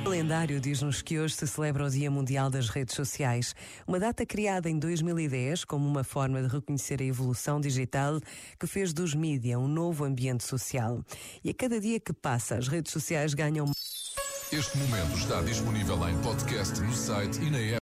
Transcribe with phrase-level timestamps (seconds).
[0.00, 3.54] O calendário diz-nos que hoje se celebra o Dia Mundial das Redes Sociais,
[3.86, 8.20] uma data criada em 2010 como uma forma de reconhecer a evolução digital
[8.58, 11.02] que fez dos mídias um novo ambiente social.
[11.42, 13.70] E a cada dia que passa, as redes sociais ganham
[14.52, 17.72] Este momento está disponível em podcast no site e na app.